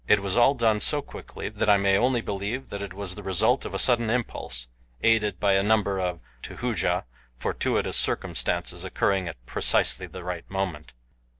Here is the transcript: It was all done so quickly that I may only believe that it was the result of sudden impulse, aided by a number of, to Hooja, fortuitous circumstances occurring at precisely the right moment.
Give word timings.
It 0.07 0.19
was 0.23 0.35
all 0.35 0.55
done 0.55 0.79
so 0.79 1.03
quickly 1.03 1.47
that 1.49 1.69
I 1.69 1.77
may 1.77 1.95
only 1.95 2.21
believe 2.21 2.69
that 2.69 2.81
it 2.81 2.91
was 2.91 3.13
the 3.13 3.21
result 3.21 3.65
of 3.65 3.79
sudden 3.79 4.09
impulse, 4.09 4.65
aided 5.03 5.39
by 5.39 5.53
a 5.53 5.61
number 5.61 5.99
of, 5.99 6.21
to 6.41 6.55
Hooja, 6.55 7.05
fortuitous 7.35 7.97
circumstances 7.97 8.83
occurring 8.83 9.27
at 9.27 9.37
precisely 9.45 10.07
the 10.07 10.23
right 10.23 10.49
moment. 10.49 10.93